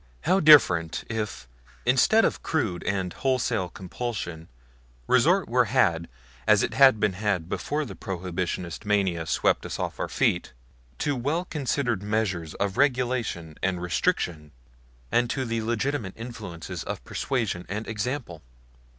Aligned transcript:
How 0.21 0.39
different 0.39 1.03
if, 1.11 1.47
instead 1.85 2.25
of 2.25 2.41
crude 2.41 2.83
and 2.85 3.13
wholesale 3.13 3.69
compulsion, 3.69 4.47
resort 5.05 5.47
were 5.47 5.65
had 5.65 6.07
as 6.47 6.63
it 6.63 6.73
had 6.73 6.99
been 6.99 7.13
had 7.13 7.47
before 7.47 7.85
the 7.85 7.93
Prohibitionist 7.95 8.83
mania 8.83 9.27
swept 9.27 9.63
us 9.63 9.77
off 9.77 9.99
our 9.99 10.09
feet 10.09 10.53
to 10.97 11.15
well 11.15 11.45
considered 11.45 12.01
measures 12.01 12.55
of 12.55 12.77
regulation 12.77 13.57
and 13.61 13.79
restriction, 13.79 14.53
and 15.11 15.29
to 15.29 15.45
the 15.45 15.61
legitimate 15.61 16.17
influences 16.17 16.81
of 16.83 17.03
persuasion 17.03 17.63
and 17.69 17.87
example! 17.87 18.41